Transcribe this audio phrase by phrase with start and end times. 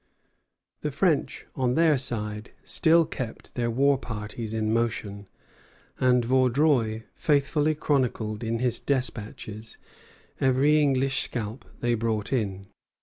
[0.81, 0.81] Bougainville, Journal.
[0.81, 0.97] The
[1.29, 5.27] French, on their side, still kept their war parties in motion,
[5.99, 9.77] and Vaudreuil faithfully chronicled in his despatches
[10.39, 12.65] every English scalp they brought in.